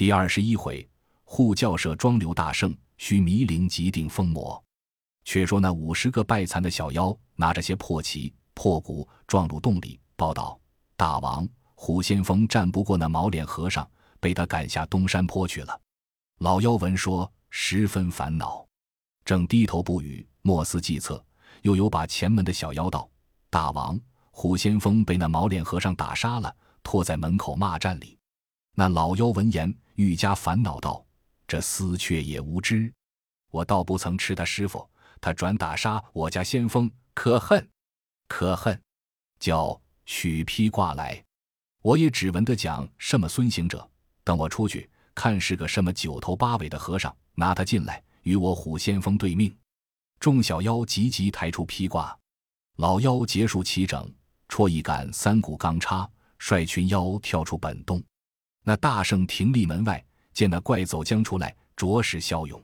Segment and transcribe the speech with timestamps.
[0.00, 0.88] 第二十一回，
[1.24, 4.64] 护教社庄刘大圣，须弥陵即定封魔。
[5.26, 10.58] 却说那五十个败残的小妖，拿着些破旗、破鼓，撞入洞里，报道：
[10.96, 13.86] 大王，虎先锋战不过那毛脸和尚，
[14.20, 15.78] 被他赶下东山坡去了。
[16.38, 18.66] 老妖闻说，十分烦恼，
[19.22, 21.22] 正低头不语，莫思计策。
[21.60, 23.06] 又有把前门的小妖道：
[23.50, 28.16] 大王，虎先锋被那毛脸和尚打杀了，拖在门口骂战里。
[28.76, 29.70] 那老妖闻言，
[30.00, 31.04] 愈加烦恼道
[31.46, 32.90] ：“这厮却也无知，
[33.50, 34.88] 我倒不曾吃他师傅，
[35.20, 37.68] 他转打杀我家先锋，可恨，
[38.26, 38.80] 可恨！
[39.38, 41.22] 叫取披挂来，
[41.82, 43.86] 我也只闻得讲什么孙行者，
[44.24, 49.54] 等我出去看是个什么九头八尾的和尚，拿他进来与我虎先锋对命。”
[50.18, 52.18] 众小妖急急抬出披挂，
[52.76, 54.10] 老妖结束齐整，
[54.48, 58.02] 戳一杆三股钢叉，率群妖跳出本洞。
[58.62, 62.62] 那大圣停立门外，见那怪走将出来，着实骁勇。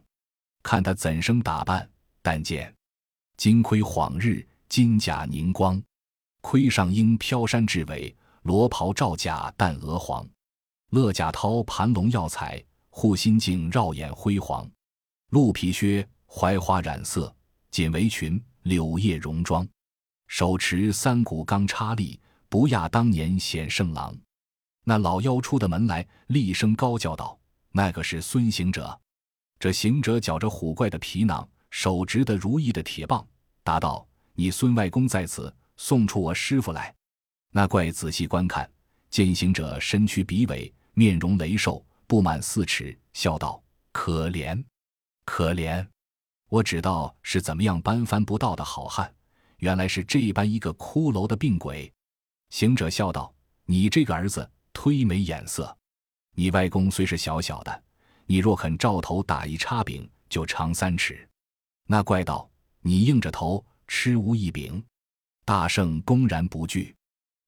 [0.62, 1.88] 看他怎生打扮？
[2.22, 2.74] 但见
[3.36, 5.80] 金盔晃日，金甲凝光，
[6.40, 10.28] 盔上鹰飘山雉尾，罗袍罩甲淡鹅黄。
[10.90, 14.68] 勒甲绦盘龙耀彩，护心镜绕眼辉煌。
[15.30, 17.34] 鹿皮靴槐花染色，
[17.70, 19.66] 锦围裙柳叶戎装。
[20.28, 24.16] 手持三股钢叉立，不亚当年显圣郎。
[24.88, 27.36] 那老妖出的门来，厉声高叫道
[27.72, 28.96] ：“那个是孙行者。”
[29.58, 33.26] 这行者绞着虎怪的皮囊，手执的如意的铁棒，
[33.64, 36.94] 答道：“你孙外公在此，送出我师傅来。”
[37.50, 38.70] 那怪仔细观看，
[39.10, 44.62] 见行者身躯笔尾，面容雷瘦，不满四尺，笑道：“可怜，
[45.24, 45.84] 可怜！
[46.48, 49.12] 我只道是怎么样搬翻不到的好汉，
[49.56, 51.92] 原来是这般一个骷髅的病鬼。”
[52.50, 53.34] 行者笑道
[53.66, 55.74] ：“你这个儿子。”忒没眼色！
[56.34, 57.82] 你外公虽是小小的，
[58.26, 61.26] 你若肯照头打一叉柄，就长三尺。
[61.86, 62.48] 那怪道
[62.82, 64.84] ：“你硬着头吃无一柄。”
[65.46, 66.94] 大圣公然不惧。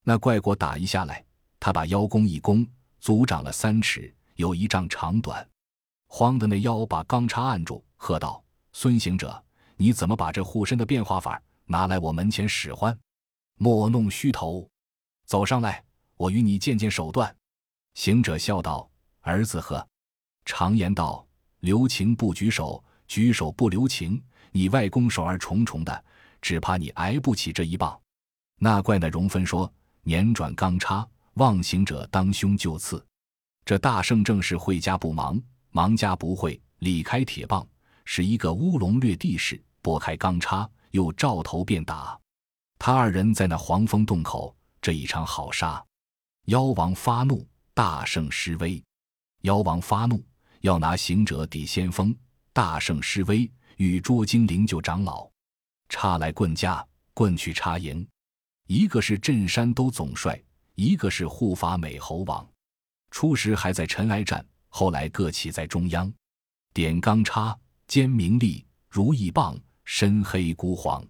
[0.04, 1.22] 那怪果打一下来，
[1.60, 2.66] 他把腰弓一弓，
[2.98, 5.46] 足长了三尺，有一丈长短。
[6.06, 9.44] 慌的那妖把钢叉按住，喝道：“孙行者，
[9.76, 12.98] 你怎么把这护身的变化法拿来我门前使唤？
[13.56, 14.68] 莫弄虚头，
[15.26, 15.84] 走上来。”
[16.18, 17.34] 我与你见见手段。
[17.94, 18.88] 行者笑道
[19.22, 19.86] ：“儿子呵，
[20.44, 21.26] 常言道，
[21.60, 24.22] 留情不举手，举手不留情。
[24.50, 26.04] 你外公手儿重重的，
[26.42, 27.98] 只怕你挨不起这一棒。”
[28.60, 33.02] 那怪那容分说：“捻转钢叉，望行者当胸就刺。”
[33.64, 35.40] 这大圣正是会家不忙，
[35.70, 37.64] 忙家不会，理开铁棒，
[38.04, 42.18] 使一个乌龙掠地势，拨开钢叉，又照头便打。
[42.78, 45.84] 他二人在那黄风洞口，这一场好杀。
[46.48, 48.82] 妖王发怒，大圣施威。
[49.42, 50.24] 妖王发怒，
[50.62, 52.16] 要拿行者抵先锋。
[52.54, 55.30] 大圣施威，与捉精灵救长老。
[55.90, 56.82] 插来棍架，
[57.12, 58.06] 棍去插营。
[58.66, 60.42] 一个是镇山都总帅，
[60.74, 62.48] 一个是护法美猴王。
[63.10, 66.10] 初时还在尘埃战，后来各起在中央。
[66.72, 67.54] 点钢叉，
[67.86, 69.54] 尖明利，如意棒，
[69.84, 71.06] 深黑孤黄。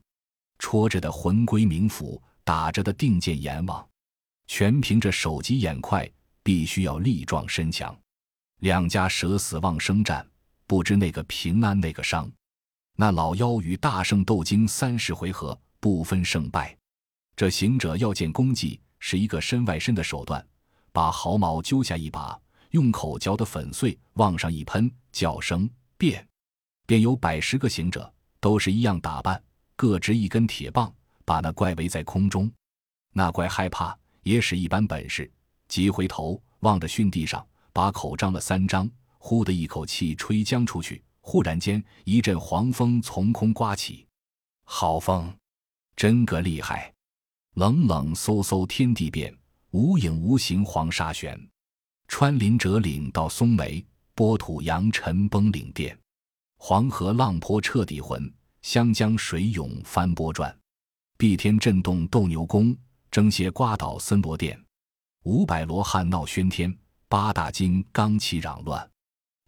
[0.59, 3.88] 戳着的魂归冥府，打着的定见阎王。
[4.48, 6.10] 全凭着手疾眼快，
[6.42, 7.97] 必须要力壮身强。
[8.60, 10.26] 两家舍死忘生战，
[10.66, 12.28] 不知那个平安那个伤。
[12.97, 16.76] 那老妖与大圣斗经三十回合，不分胜败。
[17.36, 20.44] 这行者要见功绩，是一个身外身的手段，
[20.92, 22.36] 把毫毛揪下一把，
[22.70, 26.26] 用口嚼得粉碎，往上一喷，叫声变，
[26.86, 29.41] 便有百十个行者，都是一样打扮，
[29.76, 30.92] 各执一根铁棒，
[31.26, 32.50] 把那怪围在空中。
[33.12, 33.97] 那怪害怕。
[34.28, 35.31] 也使一般本事，
[35.69, 41.03] 急回头望着熏地上，把口张了三张，呼的一口气吹将出去。
[41.22, 44.06] 忽然间，一阵黄风从空刮起，
[44.65, 45.34] 好风，
[45.97, 46.93] 真个厉害！
[47.55, 49.34] 冷冷飕飕天地变，
[49.71, 51.41] 无影无形黄沙旋。
[52.06, 53.83] 穿林折岭到松梅，
[54.15, 55.98] 波土扬尘崩岭殿。
[56.59, 58.30] 黄河浪坡彻底浑，
[58.60, 60.54] 湘江水涌翻波转。
[61.16, 62.77] 碧天震动斗牛宫。
[63.18, 64.56] 征邪刮倒森罗殿，
[65.24, 66.72] 五百罗汉闹喧天，
[67.09, 68.88] 八大金刚齐嚷乱。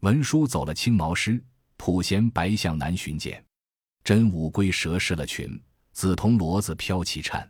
[0.01, 1.41] 文殊走了青毛狮，
[1.77, 3.41] 普贤白象难寻见。
[4.03, 5.49] 真武龟蛇失了群，
[5.93, 7.49] 紫铜骡子飘起颤。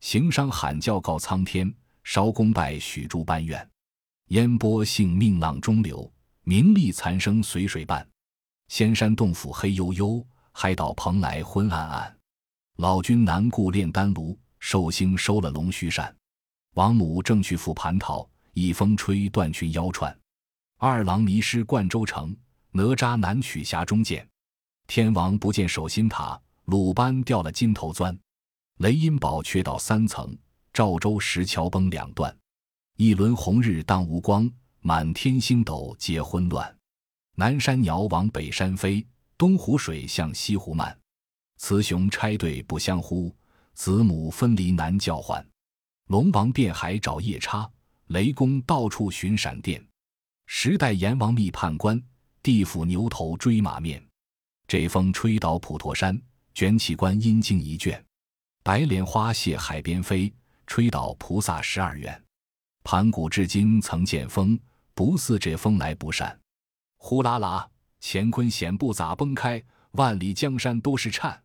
[0.00, 1.70] 行商喊叫告苍天，
[2.04, 3.70] 烧功拜许诸般愿。
[4.28, 6.10] 烟波性命浪中流，
[6.44, 8.08] 名利残生随水伴。
[8.68, 12.18] 仙山洞府黑幽幽，海岛蓬莱昏暗暗。
[12.78, 14.39] 老君难顾炼丹炉。
[14.60, 16.14] 寿星收了龙须扇，
[16.74, 20.16] 王母正去赴蟠桃，一风吹断群腰串。
[20.76, 22.36] 二郎迷失灌州城，
[22.70, 24.26] 哪吒难取匣中剑。
[24.86, 28.16] 天王不见守心塔，鲁班掉了金头钻。
[28.78, 30.36] 雷音宝缺到三层，
[30.72, 32.34] 赵州石桥崩两段。
[32.96, 36.76] 一轮红日当无光，满天星斗皆昏乱。
[37.36, 39.06] 南山鸟往北山飞，
[39.38, 40.96] 东湖水向西湖漫。
[41.56, 43.34] 雌雄拆对不相呼，
[43.80, 45.42] 子母分离难叫唤。
[46.08, 47.66] 龙王遍海找夜叉，
[48.08, 49.82] 雷公到处寻闪电。
[50.44, 51.98] 时代阎王觅判官，
[52.42, 54.06] 地府牛头追马面。
[54.68, 56.20] 这风吹倒普陀山，
[56.52, 58.04] 卷起观音经一卷。
[58.62, 60.30] 白莲花谢海边飞，
[60.66, 62.22] 吹倒菩萨十二愿。
[62.84, 64.60] 盘古至今曾见风，
[64.92, 66.38] 不似这风来不善。
[66.98, 67.66] 呼啦啦，
[68.02, 69.62] 乾坤险不咋崩开，
[69.92, 71.42] 万里江山都是颤。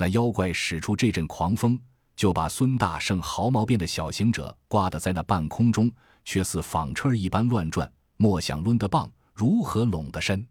[0.00, 1.78] 那妖怪使出这阵狂风，
[2.16, 5.92] 就把孙大圣毫毛边的小行者挂得在那半空中，
[6.24, 7.92] 却似纺车一般乱转。
[8.16, 10.42] 莫想抡得棒，如何拢得身？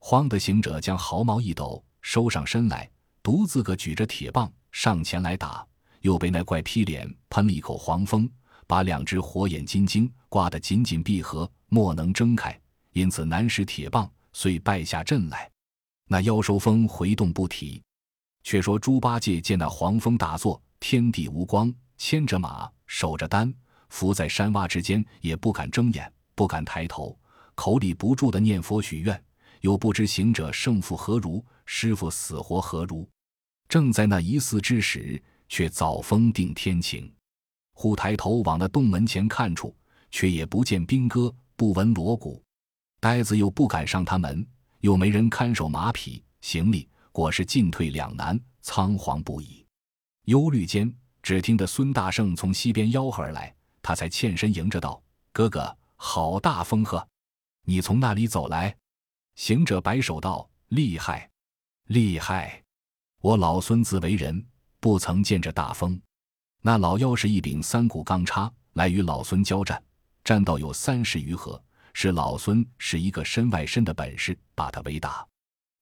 [0.00, 2.86] 慌的行者将毫毛一抖，收上身来，
[3.22, 4.52] 独自个举着铁棒。
[4.72, 5.66] 上前来打，
[6.02, 8.28] 又被那怪劈脸喷了一口黄风，
[8.66, 12.60] 把两只火眼金睛挂得紧紧闭合，莫能睁开，
[12.92, 15.50] 因此难使铁棒，遂败下阵来。
[16.08, 17.82] 那妖收风回动不提。
[18.42, 23.52] 却说猪八戒见那黄风大作，天地无光，牵着马，守着丹，
[23.88, 27.18] 伏在山洼之间，也不敢睁眼，不敢抬头，
[27.54, 29.22] 口里不住的念佛许愿，
[29.60, 33.08] 又不知行者胜负何如，师傅死活何如。
[33.68, 37.10] 正在那一思之时，却早风定天晴。
[37.74, 39.74] 忽抬头往那洞门前看处，
[40.10, 42.42] 却也不见兵戈，不闻锣鼓。
[43.00, 44.46] 呆子又不敢上他门，
[44.80, 49.64] 又没人看守马匹行李，果是进退两难，仓皇不已。
[50.24, 50.92] 忧虑间，
[51.22, 55.00] 只听得孙大圣从西边吆喝而来，他才欠身迎着道
[55.32, 57.06] ：“哥哥，好大风呵！
[57.64, 58.74] 你从那里走来？”
[59.36, 61.30] 行者摆手道：“厉害，
[61.88, 62.62] 厉害。”
[63.20, 64.44] 我老孙自为人，
[64.80, 66.00] 不曾见着大风。
[66.60, 69.82] 那老妖是一柄三股钢叉，来与老孙交战，
[70.24, 71.62] 战到有三十余合，
[71.92, 75.26] 是老孙使一个身外身的本事，把他围打。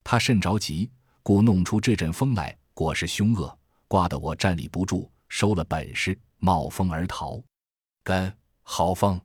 [0.03, 0.91] 他甚着急，
[1.23, 3.57] 故弄出这阵风来，果是凶恶，
[3.89, 7.43] 刮得我站立不住，收了本事，冒风而逃。
[8.03, 8.33] 跟
[8.63, 9.21] 好风，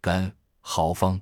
[0.00, 0.30] 跟
[0.60, 1.20] 好风，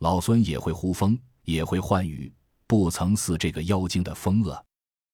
[0.00, 2.32] 老孙也会呼风，也会唤雨，
[2.66, 4.62] 不曾似这个妖精的风恶。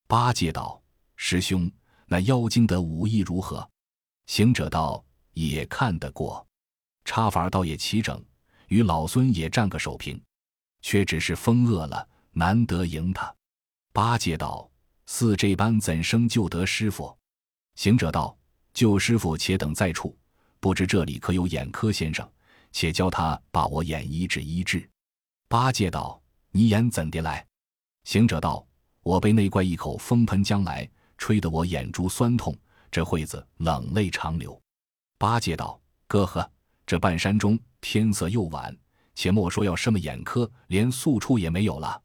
[0.09, 0.83] 八戒道
[1.17, 1.71] ：“师兄，
[2.06, 3.67] 那妖精的武艺如何？”
[4.27, 5.03] 行者道
[5.33, 6.47] ：“也看得过，
[7.05, 8.23] 插法倒也齐整，
[8.69, 10.21] 与老孙也战个手平，
[10.81, 13.35] 却只是风恶了，难得赢他。”
[13.93, 14.69] 八戒道
[15.06, 17.17] ：“似这般，怎生救得师傅？”
[17.77, 18.37] 行者道
[18.73, 20.17] ：“救师傅，且等在处。
[20.61, 22.29] 不知这里可有眼科先生？
[22.73, 24.89] 且教他把我眼医治医治。”
[25.49, 26.21] 八戒道
[26.53, 27.47] ：“你眼怎的来？”
[28.05, 28.67] 行者道。
[29.05, 32.56] 我被那怪一口风喷将来，吹得我眼珠酸痛，
[32.89, 34.56] 这会子冷泪长流。
[35.19, 36.49] 八戒道：“哥呵，
[36.87, 38.73] 这半山中天色又晚，
[39.17, 42.00] 且莫说要什么眼科，连宿处也没有了。”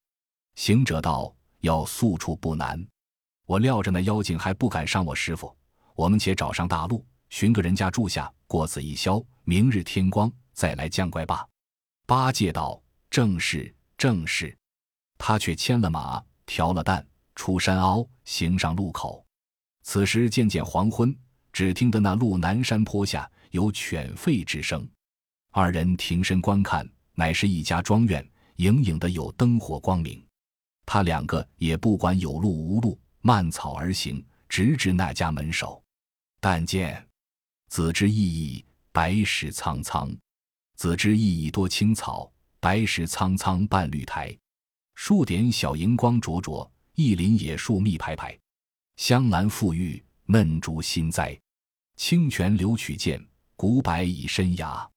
[0.58, 1.32] 行者道
[1.62, 2.86] ：“要宿处不难，
[3.46, 5.56] 我料着那妖精还不敢伤我师傅，
[5.96, 11.48] 我们且找上大路，寻个人家住下，过此一宵，明日天光再来降怪罢。”
[12.06, 14.58] 八戒道：“正是，正是。”
[15.18, 16.24] 他却牵了马。
[16.50, 17.06] 调了担，
[17.36, 19.22] 出山凹，行上路口。
[19.84, 21.14] 此时渐渐黄昏，
[21.52, 24.90] 只听得那路南山坡下有犬吠之声。
[25.52, 30.26] 二人停身观看，乃是一家庄院，隐隐的有灯火光明。
[30.88, 35.84] 他两个也不管有路无路，漫草而行，直至那家门首。
[36.40, 37.06] 但见
[37.68, 38.64] 子之意义，
[38.94, 40.10] 白石苍苍；
[40.76, 44.36] 子之意义多青草，白石苍苍半绿苔。
[44.96, 48.40] 数点小荧光灼灼，一林野树密排排，
[48.96, 51.38] 香兰馥郁，嫩竹新栽，
[51.98, 53.22] 清泉流曲涧，
[53.58, 54.90] 古柏已深崖。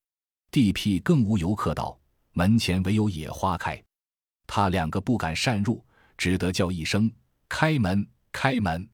[0.53, 1.99] 地僻更无游客到，
[2.31, 3.83] 门前唯有野花开。
[4.53, 5.81] 他两个不敢擅入，
[6.19, 7.09] 只得叫一声
[7.49, 8.91] ：“开门，开门！”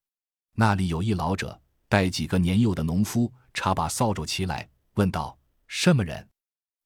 [0.53, 1.59] 那里有一老者，
[1.89, 5.35] 带几个年幼的农夫，插把扫帚齐来，问道
[5.67, 6.29] ：“什么人？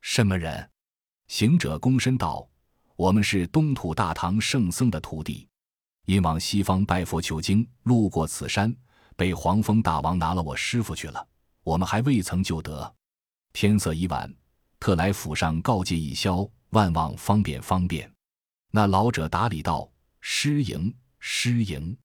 [0.02, 0.70] 什么人？”
[1.26, 2.48] 行者躬身道。
[2.94, 5.48] 我们是东土大唐圣僧的徒弟，
[6.06, 8.72] 因往西方拜佛求经，路过此山，
[9.16, 11.26] 被黄风大王拿了我师傅去了。
[11.64, 12.94] 我们还未曾救得，
[13.52, 14.32] 天色已晚，
[14.78, 18.08] 特来府上告诫一宵，万望方便方便。
[18.70, 21.96] 那老者答礼道：“失迎，失迎。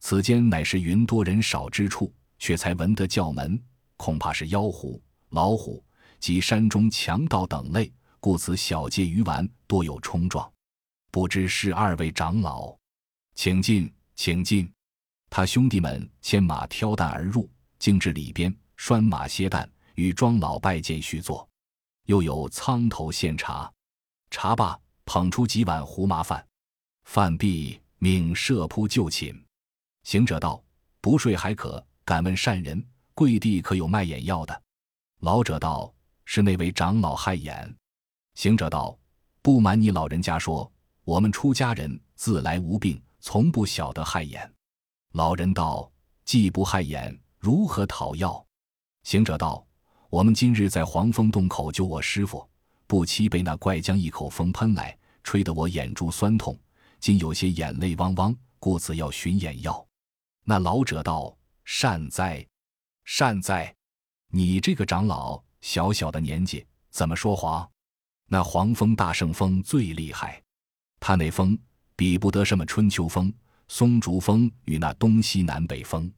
[0.00, 3.60] 此间乃是云多人少之处，却才闻得叫门，
[3.96, 5.84] 恐怕是妖狐、老虎
[6.20, 10.48] 及山中强盗等类。”故此小街鱼丸多有冲撞。
[11.10, 12.72] 不知是二位长老，
[13.34, 14.72] 请进，请进。
[15.28, 17.50] 他兄弟们牵马挑担而入，
[17.80, 21.48] 径至里边拴马歇担，与庄老拜见叙坐。
[22.04, 23.68] 又有苍头献茶，
[24.30, 26.44] 茶罢，捧出几碗胡麻饭。
[27.04, 29.34] 饭毕，命设铺就寝。
[30.04, 30.62] 行者道
[31.00, 34.62] ：“不睡还可，敢问善人，跪地可有卖眼药的？”
[35.20, 35.92] 老者道
[36.24, 37.76] ：“是那位长老害眼。”
[38.34, 38.98] 行者道
[39.42, 40.70] ：“不瞒你老人家说，
[41.04, 44.52] 我们出家人自来无病，从不晓得害眼。”
[45.12, 45.90] 老人道
[46.24, 48.44] ：“既不害眼，如何讨药？”
[49.04, 49.66] 行者道
[50.10, 52.48] ：“我们今日在黄风洞口救我师傅，
[52.92, 54.94] 不期被那怪将一口风喷来，
[55.24, 56.54] 吹得我眼珠酸痛，
[57.00, 59.82] 竟有些眼泪汪汪，故此要寻眼药。”
[60.44, 61.34] 那老者道
[61.64, 62.46] ：“善哉，
[63.06, 63.74] 善哉！
[64.28, 67.66] 你这个长老，小小的年纪，怎么说谎？
[68.26, 70.42] 那黄风大圣风最厉害，
[71.00, 71.58] 他那风
[71.96, 73.32] 比不得什么春秋风、
[73.68, 76.12] 松竹风与那东西南北风。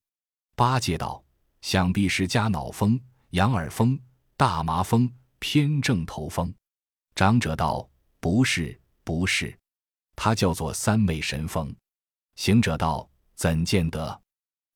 [0.56, 1.22] 八戒道：
[1.60, 3.00] 想必是加脑风、
[3.30, 3.96] 羊耳风、
[4.36, 6.52] 大麻风、偏正头风。
[7.14, 7.88] 长者道：
[8.20, 9.56] 不是，不是，
[10.16, 11.74] 他叫做三昧神风。
[12.36, 13.08] 行者道。
[13.36, 14.22] 怎见得？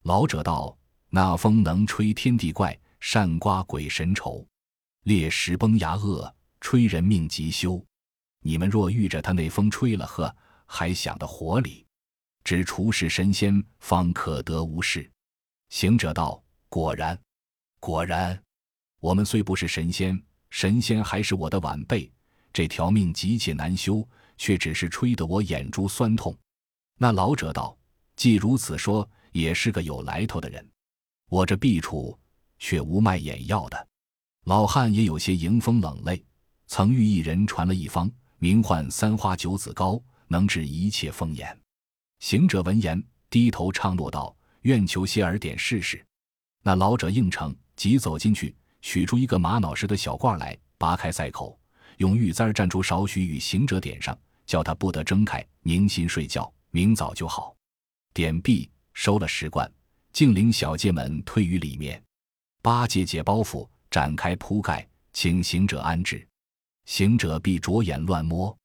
[0.03, 0.77] 老者道
[1.11, 4.45] ：“那风能吹天地怪，善刮鬼神愁，
[5.05, 7.81] 裂石崩牙恶，吹人命急休。
[8.41, 10.35] 你们若遇着他那风吹了，呵，
[10.67, 11.87] 还想得活里，
[12.43, 15.09] 只除是神仙方可得无事。”
[15.71, 17.17] 行者道：“果然，
[17.79, 18.43] 果然。
[18.99, 22.13] 我们虽不是神仙，神仙还是我的晚辈。
[22.59, 24.05] 这条命急切难修，
[24.37, 26.37] 却只是吹得我眼珠酸痛。”
[26.99, 27.79] 那老者道。
[28.17, 30.69] 既如此说，也是个有来头的人。
[31.31, 32.19] 我这弊处
[32.59, 33.87] 却无卖眼药的。
[34.47, 36.21] 老汉也有些迎风冷泪，
[36.67, 41.57] 曾遇一人传了一方，名唤三花九子膏，能治一切风眼。
[42.19, 43.01] 行者闻言，
[43.31, 46.05] 低头唱诺道：“愿求谢尔点试试。”
[46.65, 51.57] 那老者应承，即走进去，取出一个玛瑙石的小罐来，拔开塞口，
[51.99, 57.55] 用玉簪蘸出少许，与行者点上，叫他不得睁开，宁心睡觉，明早就好。
[58.15, 59.71] 点毕，收了石罐，
[60.13, 62.03] 竟领小戒们退于里面。
[62.63, 66.27] 八戒解包袱，展开铺盖，请行者安置。
[66.87, 68.57] 行者必着眼乱摸。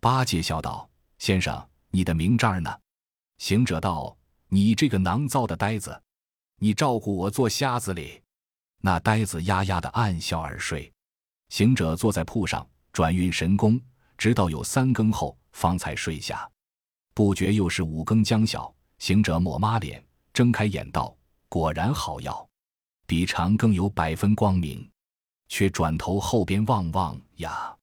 [0.00, 0.88] 八戒笑道
[1.18, 2.78] ：“先生，你的名章呢？”
[3.38, 4.16] 行者道
[4.48, 6.00] ：“你这个囊糟的呆子，
[6.58, 8.20] 你照顾我做瞎子哩。”
[8.80, 10.92] 那呆子呀呀的暗笑而睡。
[11.48, 13.78] 行者坐在铺上，转运神功，
[14.16, 16.48] 直到有三更后，方才睡下。
[17.12, 18.72] 不觉又是五更将晓。
[18.98, 21.14] 行者抹抹脸，睁开眼道
[21.50, 22.48] ：“果然好药，
[23.04, 24.88] 比长更有百分光明。”
[25.50, 27.76] 却转头后边望望呀，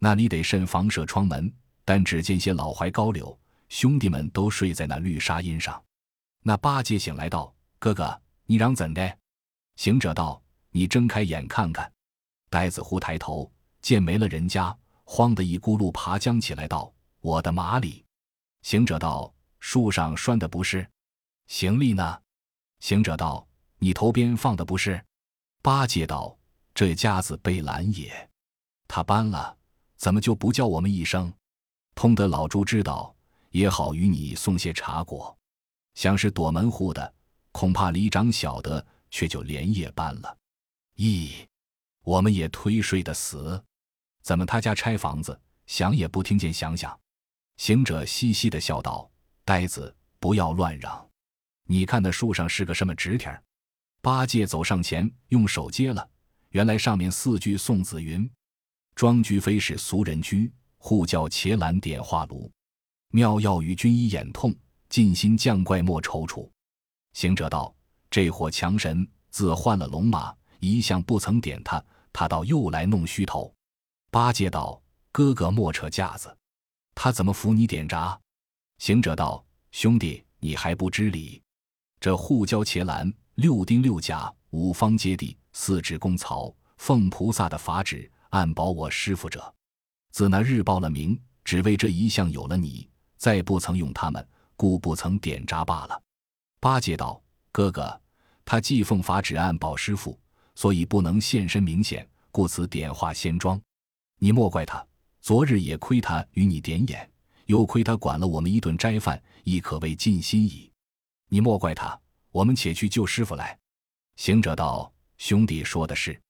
[0.00, 1.50] 那里得慎房舍窗门，
[1.84, 3.38] 但只见些老槐高柳，
[3.68, 5.80] 兄弟们都睡在那绿纱荫上。
[6.42, 9.18] 那八戒醒来道：“哥哥，你嚷怎的？”
[9.76, 11.90] 行者道：“你睁开眼看看。”
[12.50, 13.50] 呆子忽抬头
[13.88, 16.92] 见没了人家，慌得一咕噜爬将起来道
[17.22, 18.04] ：“我的马里！”
[18.60, 19.32] 行者道。
[19.60, 20.86] 树上拴的不是，
[21.46, 22.20] 行李呢？
[22.80, 23.48] 行者道
[23.80, 25.02] ：“你头边放的不是。”
[25.62, 26.36] 八戒道
[26.74, 28.28] ：“这家子被拦也，
[28.86, 29.56] 他搬了，
[29.96, 31.32] 怎么就不叫我们一声？
[31.94, 33.16] 通得老猪知道，
[33.52, 35.34] 也好与你送些茶果。
[35.94, 37.14] 想是躲门户的，
[37.52, 40.36] 恐怕里长晓得，却就连夜搬了。
[40.96, 41.46] 咦，
[42.04, 43.64] 我们也推睡的死，
[44.28, 46.94] 怎么他家拆房子，想也不听见响响？”
[47.56, 49.10] 行者嘻嘻的笑道。
[49.42, 51.08] 呆子，不要乱嚷！
[51.64, 53.34] 你看那树上是个什么纸条？
[54.02, 56.06] 八戒走上前，用手接了，
[56.50, 58.30] 原来上面四句宋子云
[58.94, 62.52] ：“庄居非是俗人居，护教伽蓝点化炉。
[63.12, 64.54] 妙药与君医眼痛，
[64.90, 66.46] 尽心降怪莫踌躇。”
[67.16, 67.74] 行者道
[68.10, 71.82] ：“这伙强神自换了龙马，一向不曾点他，
[72.12, 73.50] 他倒又来弄虚头。”
[74.10, 74.80] 八戒道
[75.12, 76.34] ：“哥哥莫扯架子，
[76.94, 78.18] 他怎么扶你点闸？”
[78.78, 81.42] 行者道：“兄弟，你还不知礼。
[82.00, 89.54] 这护交伽蓝六丁六甲五方揭谛四指公曹奉菩萨的法旨，暗保我师傅者，
[90.10, 92.88] 自那日报了名，只为这一项有了你，
[93.18, 96.02] 再不曾用他们，故不曾点闸罢了。”
[96.60, 97.22] 八戒道
[97.52, 98.00] ：“哥哥，
[98.46, 100.18] 他既奉法旨暗保师傅，
[100.54, 103.60] 所以不能现身明显，故此点化仙庄。
[104.18, 104.84] 你莫怪他，
[105.20, 107.10] 昨日也亏他与你点眼。”
[107.48, 110.70] 又亏他管了我们一顿斋饭，亦可谓尽心矣。
[111.30, 111.98] 你莫怪他，
[112.30, 113.58] 我们且去救师傅来。
[114.16, 116.20] 行者道：“兄弟说的是，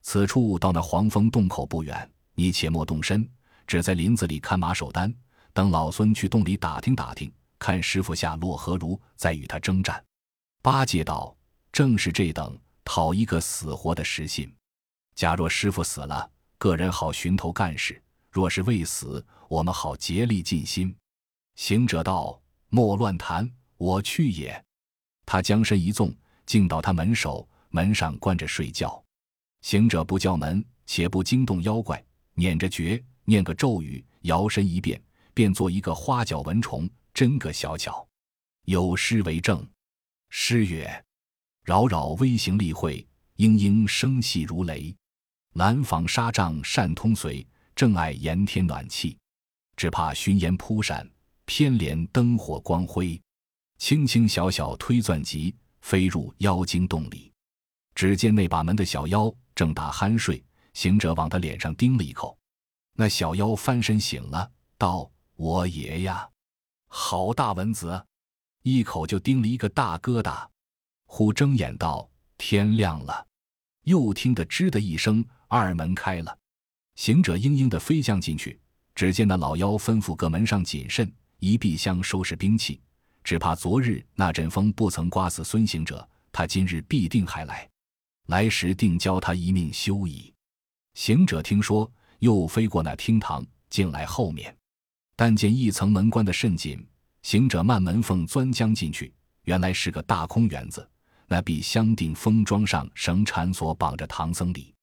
[0.00, 3.28] 此处到那黄风洞口不远，你且莫动身，
[3.66, 5.14] 只在林子里看马守单，
[5.52, 10.02] 等老孙去洞里打听打听，看师傅下落何如，再与他征战。”
[10.62, 11.36] 八戒道
[11.70, 14.50] ：“正是这等，讨一个死活的实信。
[15.14, 16.30] 假若师傅死了，
[16.62, 17.92] 个人好寻头干事；
[18.30, 20.94] 若是未死，我们好竭力尽心。”
[21.58, 22.40] 行者道
[22.70, 24.64] ：“莫乱谈，我去也。”
[25.26, 26.14] 他将身一纵，
[26.46, 29.02] 径到他门首，门上关着睡觉。
[29.62, 32.00] 行者不叫门，且不惊动妖怪，
[32.34, 35.02] 捻着诀，念个咒语，摇身一变，
[35.34, 38.06] 变做一个花脚蚊虫，真个小巧。
[38.66, 39.68] 有诗为证：
[40.30, 41.04] 诗曰
[41.66, 43.04] ：“扰扰微行立会，
[43.38, 44.94] 嘤嘤声细如雷。
[45.54, 49.16] 蓝纺纱帐扇通随，正爱炎天暖气。
[49.76, 51.08] 只怕熏烟扑闪，
[51.44, 53.20] 偏怜灯火光辉。
[53.78, 57.32] 轻轻小小推钻急，飞入妖精洞里。”
[57.94, 59.32] 只见那把门的小妖。
[59.54, 60.42] 正打酣睡，
[60.72, 62.38] 行者往他脸上叮了一口，
[62.94, 66.26] 那小妖翻身醒了，道：“我爷呀，
[66.88, 68.06] 好大蚊子！”
[68.64, 70.48] 一口就叮了一个大疙瘩。
[71.04, 73.26] 忽睁眼道：“天亮了。”
[73.84, 76.38] 又听得吱的一声，二门开了，
[76.94, 78.58] 行者嘤嘤的飞将进去。
[78.94, 82.80] 只见那老妖吩咐各门上谨慎，一壁厢收拾兵器，
[83.24, 87.68] 只怕昨日那阵风不曾刮死孙行者，他今日必定还来。
[88.26, 90.32] 来时定教他一命休矣。
[90.94, 94.54] 行者听说，又飞过那厅堂，进来后面，
[95.16, 96.86] 但见一层门关得甚紧。
[97.22, 99.12] 行者慢门缝钻将进去，
[99.44, 100.86] 原来是个大空园子。
[101.32, 104.74] 那壁镶顶封桩上绳缠索绑着唐僧里。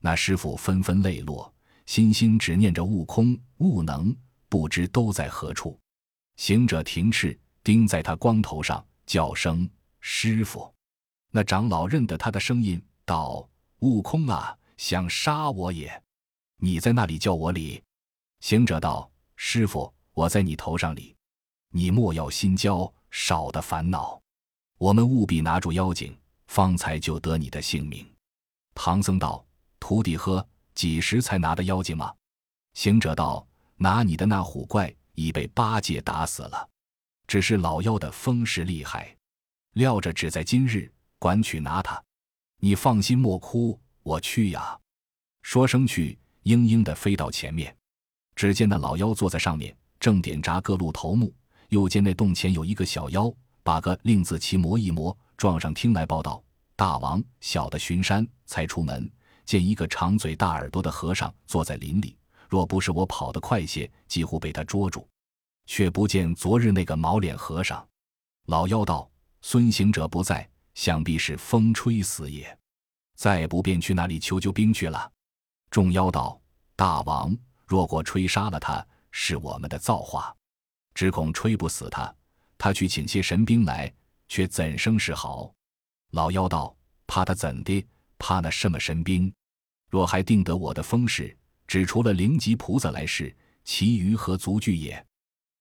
[0.00, 1.54] 那师傅纷纷泪落，
[1.86, 4.12] 心心只念着悟空、悟能，
[4.48, 5.78] 不知都在何处。
[6.34, 10.74] 行者停翅，钉在他光头上，叫声师傅。
[11.30, 16.02] 那长老认得他的声音，道：“悟空啊，想杀我也！
[16.56, 17.80] 你在那里叫我礼。”
[18.42, 21.14] 行者道：“师傅，我在你头上礼，
[21.70, 24.20] 你莫要心焦，少的烦恼。
[24.82, 26.12] 我们务必拿住妖精，
[26.48, 28.04] 方才就得你的性命。”
[28.74, 29.46] 唐僧道
[29.78, 32.12] ：“徒弟呵，几时才拿的妖精吗？”
[32.74, 33.46] 行者道
[33.78, 36.68] ：“拿你的那虎怪已被八戒打死了，
[37.28, 39.16] 只是老妖的风势厉害，
[39.74, 42.02] 料着只在今日。”管取拿他，
[42.58, 44.76] 你放心莫哭，我去呀。
[45.42, 47.72] 说声去，嘤嘤的飞到前面。
[48.34, 51.32] 只见那老妖坐在上面，正点扎各路头目。
[51.68, 56.42] 又见那洞前有一个小妖，把个令字旗磨一磨，撞上厅来报道：
[56.76, 59.10] 大王，小的巡山才出门，
[59.44, 62.16] 见一个长嘴大耳朵的和尚坐在林里。
[62.48, 65.08] 若不是我跑得快些，几乎被他捉住。
[65.66, 67.86] 却不见昨日那个毛脸和尚。
[68.46, 70.48] 老妖道：孙行者不在。
[70.74, 72.58] 想必是风吹死也，
[73.14, 75.12] 再不便去那里求救兵去了。
[75.70, 76.40] 众妖道
[76.74, 80.34] ：“大王若果吹杀了他，是我们的造化，
[80.94, 82.10] 只恐吹不死他，
[82.62, 83.92] 他去请些神兵来，
[84.28, 85.52] 却怎生是好？”
[86.14, 86.72] 老妖道
[87.08, 87.84] ：“怕他怎的？
[88.18, 89.34] 怕那什么神兵？
[89.90, 95.04] 若还定得我的风势，只除了灵吉菩萨来世，其余何足惧也？”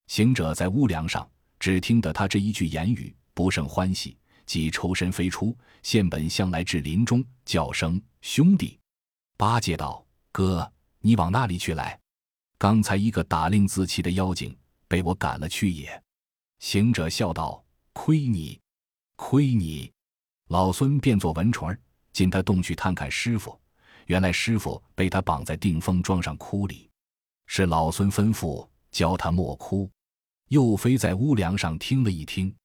[0.05, 1.27] 行者在屋梁上，
[1.59, 4.15] 只听得他这一句言语，不胜欢喜。
[4.45, 8.77] 即抽身飞出，现本相来至林中，叫声兄弟。
[9.37, 11.99] 八戒道：“哥，你往那里去来？
[12.59, 14.55] 刚才一个打令自弃的妖精，
[14.87, 15.99] 被我赶了去也。”
[16.62, 18.62] 行者笑道：“亏你，
[19.15, 19.91] 亏你！
[20.47, 21.78] 老孙变作蚊虫儿，
[22.13, 23.60] 进他洞去探看师傅。
[24.06, 26.88] 原来师傅被他绑在定风桩上哭里，
[27.47, 29.89] 是老孙吩咐教他莫哭。
[30.50, 32.56] 又飞在屋梁上听了一听。”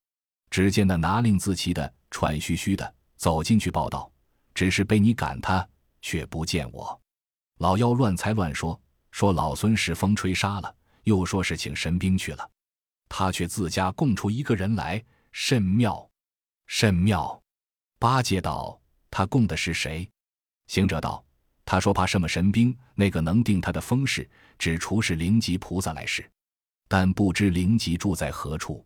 [0.51, 4.13] 只见那拿令自齐的喘吁吁的走进去报道，
[4.55, 5.67] 只是被你赶他，
[6.03, 7.01] 却不见我。
[7.59, 8.79] 老妖乱猜乱说，
[9.11, 12.49] 说老孙是风吹杀了，又说是请神兵去了，
[13.09, 16.09] 他却自家供出一个人来，甚妙，
[16.67, 17.43] 甚妙。
[17.99, 20.09] 八戒道：“他供的是谁？”
[20.69, 21.25] 行者道
[21.65, 26.29] ：“他说怕什么神兵，那个能定他的风势，只除是灵吉菩萨来世，
[26.89, 28.85] 但不知灵吉住在何处。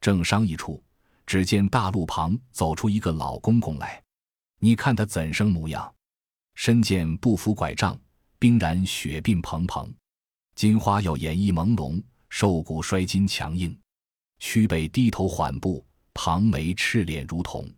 [0.00, 0.82] 正商议处。”
[1.26, 4.02] 只见大路旁走出一个老公公来，
[4.58, 5.94] 你看他怎生模样？
[6.56, 7.96] 身见不扶拐杖，
[8.36, 9.94] 冰然雪鬓蓬蓬，
[10.56, 13.78] 金花要眼意朦胧，瘦骨衰筋强硬，
[14.38, 17.70] 屈背低头缓步，庞眉赤脸如铜。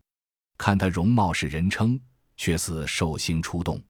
[0.57, 1.99] 看他容貌是人称，
[2.37, 3.83] 却似寿星出洞。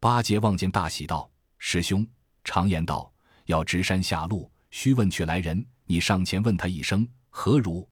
[0.00, 2.06] 八戒望见大喜道：“师兄，
[2.44, 3.10] 常言道，
[3.46, 5.64] 要直山下路，须问取来人。
[5.86, 7.88] 你上前问他一声，何如？”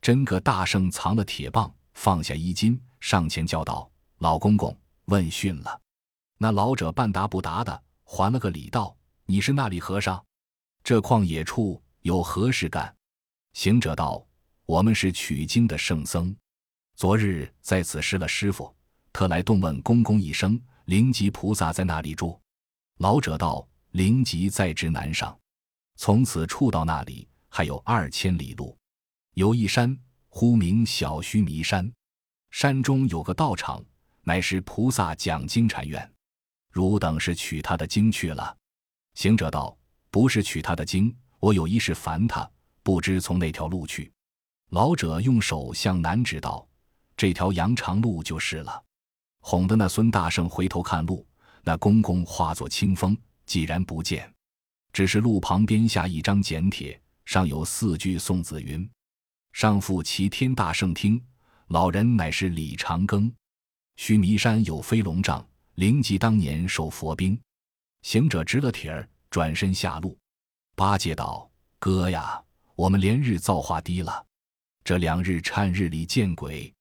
[0.00, 5.80] 真个大圣藏了铁棒，放下衣襟，上前叫道：“老公公，问讯了。”
[6.38, 10.22] 那老者半答不答的，还了个礼道：“你是那里和尚？
[10.86, 12.96] 这旷野处有何事干？”
[13.54, 14.24] 行者道
[14.66, 16.32] ：“我们是取经的圣僧，
[16.94, 18.72] 昨日在此失了师傅，
[19.12, 22.40] 特来动问公公一声，灵吉菩萨在那里住？”
[23.02, 25.36] 老者道：“灵吉在直南上，
[25.96, 28.78] 从此处到那里还有二千里路。
[29.34, 31.92] 有一山，呼名小须弥山，
[32.52, 33.84] 山中有个道场，
[34.22, 36.12] 乃是菩萨讲经禅院。”
[36.70, 38.56] 汝等是取他的经去了？
[39.14, 39.76] 行者道
[40.16, 42.50] ：“不是取他的经，我有一事烦他，
[42.82, 44.10] 不知从哪条路去。”
[44.72, 46.66] 老者用手向南指道
[47.18, 48.82] ：“这条羊肠路就是了。”
[49.44, 51.26] 哄得那孙大圣回头看路，
[51.62, 54.32] 那公公化作清风，既然不见，
[54.90, 58.90] 只是路旁边下一张简帖，上有四句宋子云
[59.52, 61.22] ：“上复齐天大圣听，
[61.66, 63.30] 老人乃是李长庚。
[63.96, 67.38] 须弥山有飞龙杖。”灵吉当年受佛兵，
[68.00, 70.16] 行者执了帖儿，转身下路。
[70.74, 72.42] 八戒道：“哥呀，
[72.74, 74.24] 我们连日造化低了，
[74.84, 76.72] 这两日忏日里见鬼。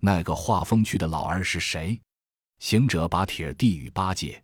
[0.00, 2.00] 那个画风区的老儿是谁？”
[2.58, 4.42] 行者把帖递与八戒，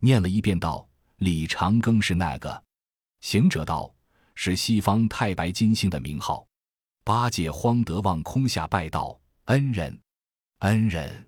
[0.00, 2.62] 念了一遍，道：“李长庚是那个。”
[3.20, 3.92] 行者道
[4.34, 6.46] ：“是西方太白金星的名号。”
[7.02, 9.98] 八戒慌得望空下拜道：“恩人，
[10.58, 11.26] 恩人。”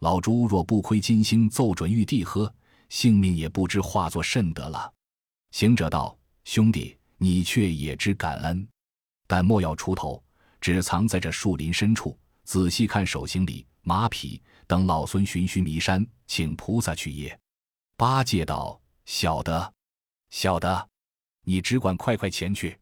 [0.00, 2.52] 老猪若不亏金星奏准玉帝喝，
[2.88, 4.92] 性命也不知化作甚得了。
[5.50, 8.66] 行者道：“兄弟，你却也知感恩，
[9.26, 10.22] 但莫要出头，
[10.60, 17.38] 只藏在这树林深处，仔细看手行李、马匹，等老孙寻须弥山，请菩萨去也。”
[17.96, 19.72] 八戒道：“晓得，
[20.30, 20.88] 晓得，
[21.44, 22.78] 你只管快快前去。”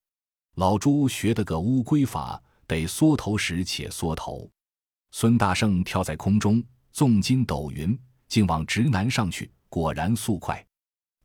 [0.56, 4.50] 老猪学得个乌龟法，得缩头时且缩头。
[5.12, 6.62] 孙大圣跳在空中。
[6.90, 10.66] 纵筋斗云，竟往直南上去，果然速快。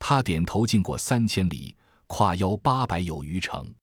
[0.06, 1.74] 他点头，进过三千里，
[2.08, 3.74] 跨腰八百有余程。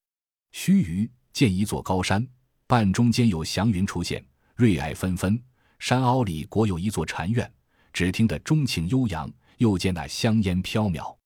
[0.52, 2.28] 须臾见一座高山，
[2.66, 4.22] 半中间有祥云出现，
[4.54, 5.42] 瑞霭纷纷。
[5.78, 7.50] 山凹里果有一座禅院，
[7.90, 11.16] 只听得钟情悠扬，又见那香烟飘渺。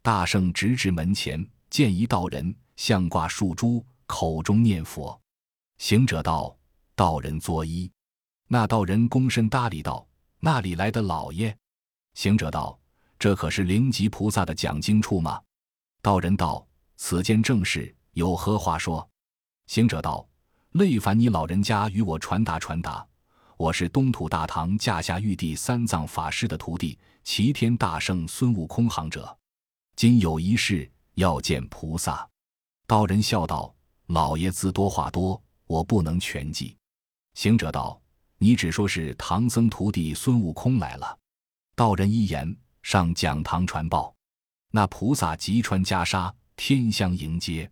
[0.00, 5.20] 大圣直至门前，见一道人，像挂树珠，口中念佛。
[5.78, 6.56] 行者道
[6.94, 7.90] ：“道人作揖。”
[8.46, 10.06] 那道人躬身搭理道
[10.38, 11.58] ：“那里来的老爷？”
[12.14, 12.78] 行者道
[13.18, 15.40] ：“这可是灵吉菩萨的讲经处吗？”
[16.02, 19.08] 道人道：“此间正是，有何话说？”
[19.66, 20.26] 行者道
[20.72, 23.06] ：“累烦你老人家与我传达传达。
[23.56, 29.36] 我是东土大唐驾下玉帝三藏法师的徒弟，齐天大圣孙悟空行者，
[29.96, 32.28] 今有一事要见菩萨。”
[32.86, 33.74] 道人笑道
[34.08, 36.76] ：“老爷自多话多，我不能全记。”
[37.34, 38.00] 行者道。
[38.38, 41.18] 你只说是唐僧徒弟孙悟空来了，
[41.74, 42.54] 道人一言
[42.86, 44.14] 上讲堂传报，
[44.70, 47.68] 那菩萨即穿袈裟，天香迎接。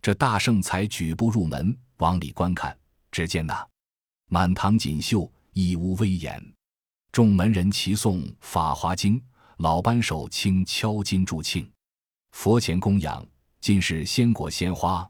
[0.00, 2.78] 这大圣才举步入门，往里观看，
[3.10, 3.68] 只见那
[4.28, 6.40] 满堂锦绣，一屋威严，
[7.10, 9.18] 众门人齐诵《法华经》，
[9.56, 11.68] 老班手轻敲金助庆，
[12.30, 13.26] 佛前供养
[13.60, 15.04] 尽是鲜果鲜花，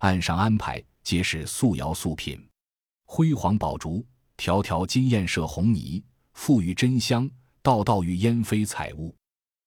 [0.00, 2.38] 案上安排皆是素肴素品，
[3.06, 4.06] 辉煌宝烛。
[4.36, 7.30] 条条金焰射红泥，馥郁真香，
[7.62, 9.14] 道道与烟飞彩雾。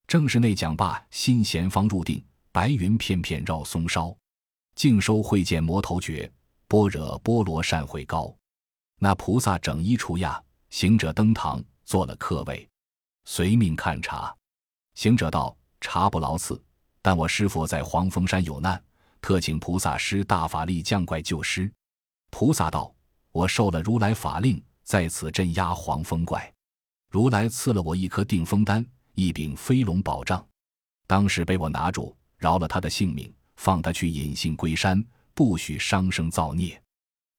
[0.08, 4.16] 正是那讲罢，心弦方入定，白云片片绕松梢。
[4.76, 6.32] 净收会见魔头诀，
[6.68, 8.36] 般若波罗善会高。
[9.00, 12.68] 那菩萨整衣出亚，行者登堂坐了客位，
[13.26, 14.36] 随命看茶。
[14.96, 16.62] 行者道：“茶不劳赐，
[17.02, 18.82] 但我师傅在黄风山有难，
[19.22, 21.72] 特请菩萨施大法力降怪救师。”
[22.32, 22.94] 菩萨道。
[23.32, 26.53] 我受了如来法令，在此镇压黄风怪。
[27.14, 30.44] 如来赐了我一颗定风丹，一柄飞龙宝杖。
[31.06, 36.82] 当时被我拿住，饶了他的性命，放他去隐姓归山，不许伤生造孽。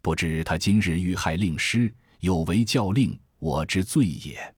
[0.01, 4.55] 不知他今日遇害令师，有违教令，我之罪也。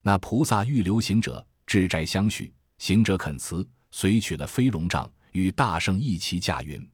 [0.00, 6.90] 那菩萨欲留行者至斋相许，行者肯辞，随取了飞龙杖，与大圣一齐驾云。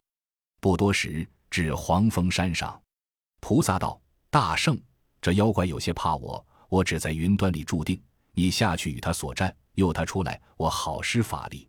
[0.61, 2.83] 不多时，至黄风山上。
[3.39, 4.77] 菩萨道：“大圣，
[5.23, 8.03] 这妖怪有些怕我，我只在云端里注定。
[8.33, 11.69] 你下去与他所战，诱他出来，我好施法力。”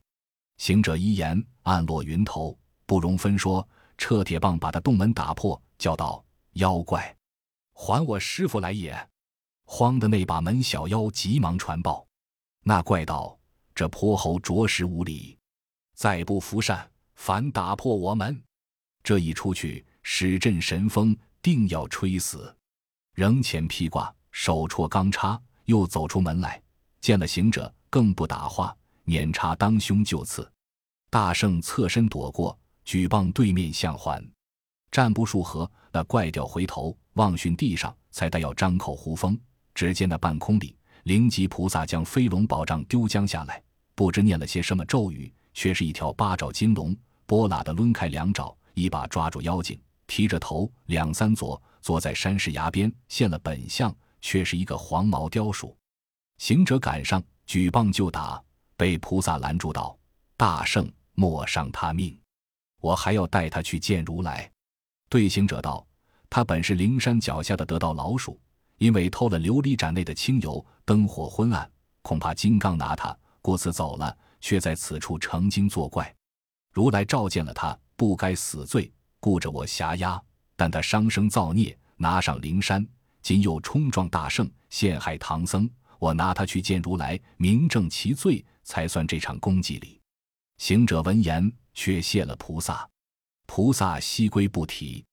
[0.58, 7.14] 行者一言，暗落云头，不容分说，撤铁棒把他洞门打破，叫道：“妖怪，
[7.74, 8.96] 还我师傅来也！”
[9.68, 12.08] 慌的那把门小妖急忙传报，
[12.64, 13.38] 那怪道
[13.76, 15.38] ：“这泼猴着实无礼，
[15.96, 18.42] 再不服善，反打破我门。
[19.04, 22.56] 这一出去，使阵神风。”定要吹死！
[23.16, 26.62] 仍前披挂，手绰钢叉，又走出门来，
[27.00, 30.50] 见了行者，更不打话，捻叉当胸就刺。
[31.10, 34.26] 大圣侧身躲过，举棒对面相还。
[34.89, 39.39] 战不数合，那怪调回头望寻地上，才待要张口呼风，
[39.74, 43.62] 只见那半空里，灵吉菩萨将飞龙宝杖丢将下来，
[43.96, 55.75] 不知念了些什么咒语，却是一条八爪金龙，波拉的抡开两爪，一把抓住妖精，提着头两三左，坐在山石崖边，现了本相，却是一个黄毛雕鼠。
[56.38, 58.41] 行者赶上，举棒就打，
[58.77, 59.97] 被菩萨拦住道
[60.38, 62.17] ：“大圣。”莫伤他命，
[62.79, 64.49] 我还要带他去见如来。
[65.10, 65.86] 对行者道
[66.31, 68.39] ：“他本是灵山脚下的得道老鼠，
[68.77, 71.69] 因为偷了琉璃盏内的清油，灯火昏暗，
[72.01, 76.12] 恐怕金刚拿他，故此走了，却在此处成精作怪。
[76.71, 80.19] 如来召见了他，不该死罪，顾着我辖压。
[80.55, 82.88] 但他伤生造孽，拿上灵山，
[83.21, 89.99] 今又冲撞大圣，陷害唐僧，我拿他去见如来，明正其罪，才算这场功绩里。”
[90.57, 92.88] 行者闻言，却谢了菩萨。
[93.45, 95.03] 菩萨悉归不提。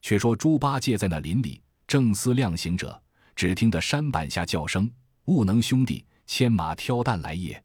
[0.00, 3.00] 却说猪八戒在那林里正思量行者，
[3.34, 4.90] 只听得山板下叫声
[5.26, 7.60] ：“悟能兄弟，牵马挑担来也。”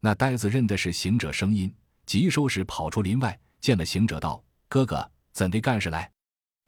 [0.00, 1.72] 那呆子认的是行者声音，
[2.04, 6.10] 急收拾跑出林外，见了行者道：“哥哥，怎地干事来？”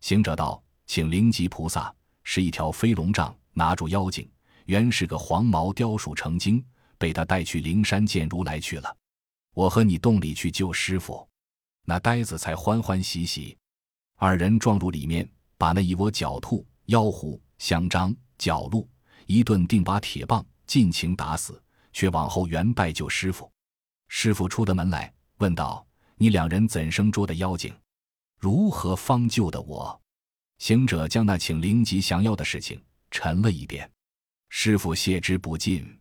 [0.00, 1.94] 行者道：“请灵吉菩萨
[2.32, 4.30] 是一条飞龙杖拿住妖精，
[4.66, 6.64] 原是个黄毛雕鼠成精，
[6.96, 8.96] 被他带去灵山见如来去了。”
[9.52, 11.28] 我和你洞里去救师傅，
[11.86, 13.58] 那呆子才欢欢喜喜。
[14.14, 18.88] 二人撞入里面，把那一窝狡兔、妖狐、香樟、角鹿
[19.26, 21.60] 一顿定把铁棒，尽情打死，
[21.92, 23.50] 却往后原拜救师傅。
[24.06, 27.74] 师傅出的门来，问道：“你两人怎生捉的妖精？
[28.38, 30.00] 如何方救的我？”
[30.60, 33.90] 行者将那请灵吉降妖的事情陈了一遍。
[34.50, 35.98] 师傅谢之不尽。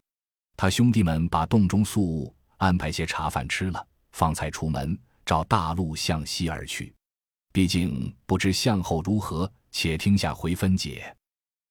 [0.58, 2.36] 他兄弟们把洞中宿物。
[2.58, 6.94] 安排些茶饭吃了，方才出门，照大路向西而去。
[7.54, 11.16] 毕竟不知向后如何，且听下回分解。